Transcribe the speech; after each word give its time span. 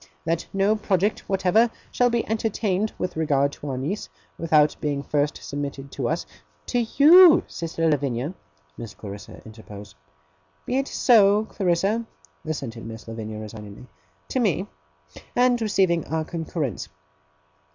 That 0.25 0.47
no 0.51 0.75
project 0.75 1.19
whatever 1.29 1.69
shall 1.91 2.09
be 2.09 2.27
entertained 2.27 2.91
with 2.97 3.15
regard 3.15 3.51
to 3.51 3.69
our 3.69 3.77
niece, 3.77 4.09
without 4.35 4.75
being 4.81 5.03
first 5.03 5.37
submitted 5.43 5.91
to 5.91 6.09
us' 6.09 6.25
'To 6.65 6.79
you, 6.97 7.43
sister 7.45 7.87
Lavinia,' 7.87 8.33
Miss 8.79 8.95
Clarissa 8.95 9.43
interposed. 9.45 9.93
'Be 10.65 10.79
it 10.79 10.87
so, 10.87 11.45
Clarissa!' 11.45 12.03
assented 12.43 12.83
Miss 12.83 13.07
Lavinia 13.07 13.37
resignedly 13.37 13.85
'to 14.27 14.39
me 14.39 14.65
and 15.35 15.61
receiving 15.61 16.03
our 16.05 16.25
concurrence. 16.25 16.89